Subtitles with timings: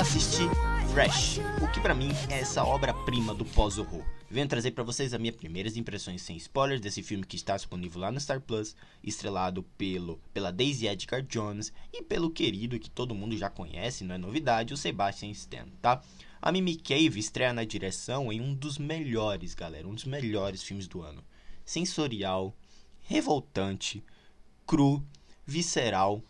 [0.00, 0.44] assisti
[0.94, 4.02] Fresh, o que para mim é essa obra-prima do pós-horror.
[4.30, 8.00] Venho trazer para vocês as minhas primeiras impressões sem spoilers desse filme que está disponível
[8.00, 13.14] lá no Star Plus, estrelado pelo pela Daisy Edgar Jones e pelo querido que todo
[13.14, 16.02] mundo já conhece, não é novidade, o Sebastian Stan, tá?
[16.40, 20.88] A Mimi Cave estreia na direção em um dos melhores, galera, um dos melhores filmes
[20.88, 21.22] do ano.
[21.62, 22.56] Sensorial,
[23.02, 24.02] revoltante,
[24.66, 25.04] cru,
[25.46, 26.22] visceral,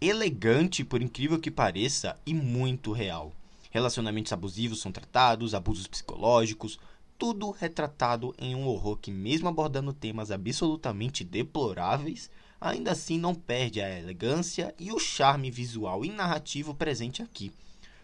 [0.00, 3.32] elegante, por incrível que pareça, e muito real.
[3.70, 6.78] Relacionamentos abusivos são tratados, abusos psicológicos,
[7.18, 13.80] tudo retratado em um horror que, mesmo abordando temas absolutamente deploráveis, ainda assim não perde
[13.80, 17.52] a elegância e o charme visual e narrativo presente aqui.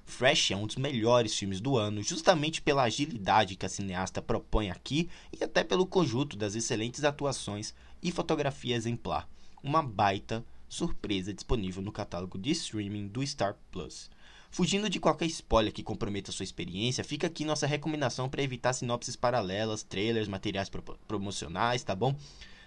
[0.05, 4.71] Fresh é um dos melhores filmes do ano, justamente pela agilidade que a cineasta propõe
[4.71, 9.29] aqui e até pelo conjunto das excelentes atuações e fotografia exemplar.
[9.63, 14.11] Uma baita surpresa disponível no catálogo de streaming do Star Plus.
[14.51, 19.17] Fugindo de qualquer spoiler que comprometa sua experiência, fica aqui nossa recomendação para evitar sinopses
[19.17, 22.17] paralelas, trailers, materiais pro promocionais, tá bom?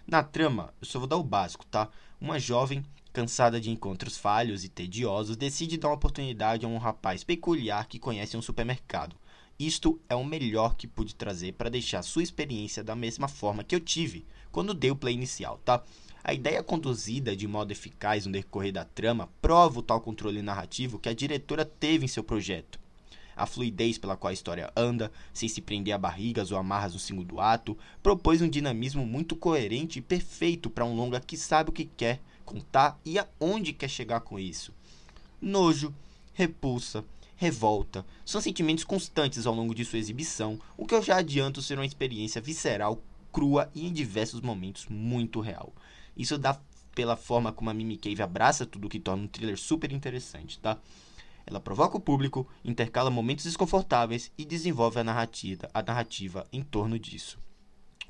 [0.05, 1.89] Na trama, eu só vou dar o básico, tá?
[2.20, 7.23] Uma jovem cansada de encontros falhos e tediosos, decide dar uma oportunidade a um rapaz
[7.23, 9.16] peculiar que conhece um supermercado.
[9.60, 13.76] Isto é o melhor que pude trazer para deixar sua experiência da mesma forma que
[13.76, 15.84] eu tive quando dei o play inicial, tá?
[16.24, 20.98] A ideia conduzida de modo eficaz no decorrer da trama prova o tal controle narrativo
[20.98, 22.80] que a diretora teve em seu projeto.
[23.36, 27.00] A fluidez pela qual a história anda, sem se prender a barrigas ou amarras no
[27.00, 31.73] segundo ato, propôs um dinamismo muito coerente e perfeito para um longa que sabe o
[31.73, 34.73] que quer contar e aonde quer chegar com isso.
[35.42, 35.94] Nojo,
[36.34, 37.04] repulsa,
[37.40, 41.80] revolta são sentimentos constantes ao longo de sua exibição, o que eu já adianto ser
[41.80, 43.02] uma experiência visceral,
[43.32, 45.73] crua e em diversos momentos muito real.
[46.17, 46.60] Isso dá
[46.94, 50.77] pela forma como a Mimi Cave abraça tudo que torna um thriller super interessante, tá?
[51.45, 57.00] Ela provoca o público, intercala momentos desconfortáveis e desenvolve a narrativa, a narrativa em torno
[57.00, 57.39] disso.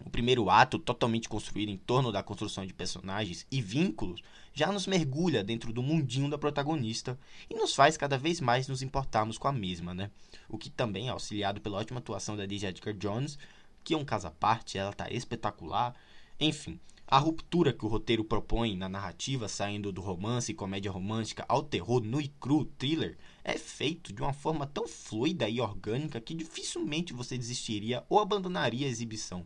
[0.06, 4.22] O primeiro ato, totalmente construído em torno da construção de personagens e vínculos,
[4.54, 8.82] já nos mergulha dentro do mundinho da protagonista e nos faz cada vez mais nos
[8.82, 10.10] importarmos com a mesma, né?
[10.48, 13.38] O que também é auxiliado pela ótima atuação da Daisy Edgar Jones,
[13.84, 15.96] que é um caso à parte, ela tá espetacular.
[16.40, 16.80] Enfim,
[17.12, 21.64] a ruptura que o roteiro propõe na narrativa, saindo do romance e comédia romântica ao
[21.64, 26.36] terror nu e cru thriller, é feito de uma forma tão fluida e orgânica que
[26.36, 29.44] dificilmente você desistiria ou abandonaria a exibição.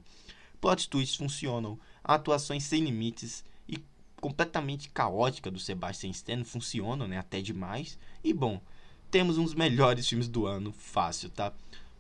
[0.64, 3.84] Plot twists funcionam, atuações sem limites e
[4.22, 8.00] completamente caótica do Sebastian Stan funcionam, né, até demais.
[8.24, 8.62] E bom,
[9.12, 11.52] temos dos melhores filmes do ano, fácil, tá?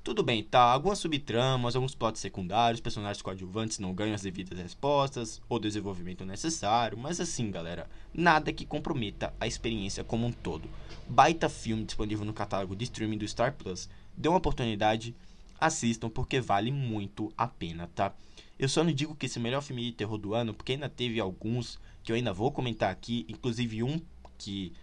[0.01, 0.62] Tudo bem, tá?
[0.62, 6.97] Algumas subtramas, alguns plots secundários, personagens coadjuvantes não ganham as devidas respostas ou desenvolvimento necessário,
[6.97, 10.69] mas assim, galera, nada que comprometa a experiência como um todo.
[11.09, 13.90] Baita filme disponível no catálogo de streaming do Star Plus.
[14.16, 15.13] Dê uma oportunidade,
[15.59, 18.13] assistam porque vale muito a pena, tá?
[18.57, 20.73] Eu só não digo que esse é o melhor filme de terror do ano, porque
[20.73, 23.99] ainda teve alguns que eu ainda vou comentar aqui, inclusive um
[24.37, 24.73] que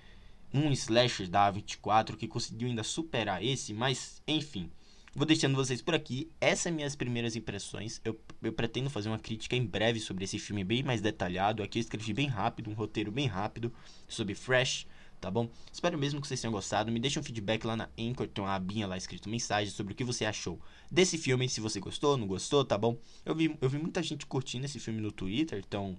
[0.53, 4.71] um slasher da A24 que conseguiu ainda superar esse, mas enfim,
[5.13, 6.31] Vou deixando vocês por aqui.
[6.41, 8.01] Essas são minhas primeiras impressões.
[8.05, 11.65] Eu, eu pretendo fazer uma crítica em breve sobre esse filme bem mais detalhado.
[11.65, 13.73] Aqui eu escrevi bem rápido, um roteiro bem rápido
[14.07, 14.87] sobre Fresh,
[15.21, 15.49] tá bom?
[15.73, 16.91] Espero mesmo que vocês tenham gostado.
[16.91, 19.97] Me deixe um feedback lá na Anchor, tem uma abinha lá escrito mensagem sobre o
[19.97, 20.61] que você achou
[20.91, 22.97] desse filme, se você gostou, não gostou, tá bom?
[23.25, 25.97] Eu vi, eu vi muita gente curtindo esse filme no Twitter, então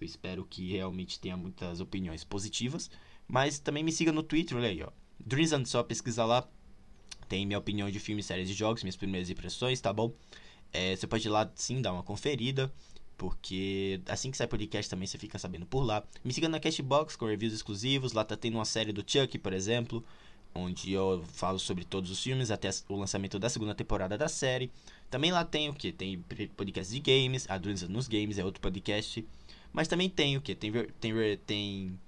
[0.00, 2.90] eu espero que realmente tenha muitas opiniões positivas.
[3.26, 4.90] Mas também me siga no Twitter, olha aí, ó.
[5.18, 6.48] Dreams and só pesquisa lá
[7.30, 10.12] tem minha opinião de filmes, séries e jogos, minhas primeiras impressões, tá bom?
[10.72, 12.72] É, você pode ir lá sim dar uma conferida,
[13.20, 16.02] porque assim que sai podcast também você fica sabendo por lá.
[16.24, 19.52] Me siga na Cashbox com reviews exclusivos, lá tá tendo uma série do Chuck, por
[19.52, 20.02] exemplo,
[20.54, 24.72] onde eu falo sobre todos os filmes até o lançamento da segunda temporada da série.
[25.10, 25.92] Também lá tem o que?
[25.92, 26.24] Tem
[26.56, 29.22] podcast de games, a Dreams nos Games é outro podcast.
[29.70, 30.54] Mas também tem o que?
[30.54, 31.98] Tem, tem, tem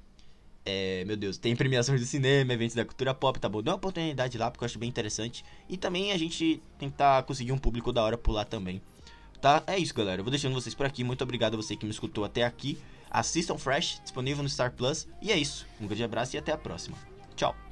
[0.65, 3.63] é, meu Deus, tem premiações de cinema, eventos da cultura pop, tá bom?
[3.63, 5.45] Dá uma oportunidade lá, porque eu acho bem interessante.
[5.69, 8.81] E também a gente tentar conseguir um público da hora por lá também.
[9.43, 9.61] Tá?
[9.67, 10.21] É isso, galera.
[10.21, 11.03] Eu vou deixando vocês por aqui.
[11.03, 12.79] Muito obrigado a você que me escutou até aqui.
[13.11, 15.09] Assistam Fresh, disponível no Star Plus.
[15.21, 15.67] E é isso.
[15.81, 16.97] Um grande abraço e até a próxima.
[17.35, 17.72] Tchau.